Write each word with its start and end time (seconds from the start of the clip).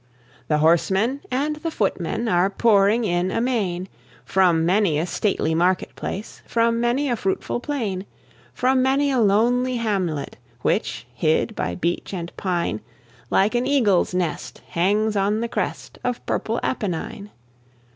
The 0.47 0.57
horsemen 0.57 1.21
and 1.29 1.57
the 1.57 1.69
footmen 1.69 2.27
Are 2.27 2.49
pouring 2.49 3.03
in 3.05 3.29
amain, 3.29 3.87
From 4.25 4.65
many 4.65 4.97
a 4.97 5.05
stately 5.05 5.53
market 5.53 5.95
place, 5.95 6.41
From 6.47 6.81
many 6.81 7.07
a 7.07 7.15
fruitful 7.15 7.59
plain; 7.59 8.07
From 8.51 8.81
many 8.81 9.11
a 9.11 9.19
lonely 9.19 9.75
hamlet, 9.75 10.37
Which, 10.63 11.05
hid 11.13 11.53
by 11.53 11.75
beech 11.75 12.15
and 12.15 12.35
pine, 12.35 12.81
Like 13.29 13.53
an 13.53 13.67
eagle's 13.67 14.11
nest, 14.11 14.61
hangs 14.69 15.15
on 15.15 15.39
the 15.39 15.47
crest 15.47 15.99
Of 16.03 16.25
purple 16.25 16.59
Apennine. 16.63 17.29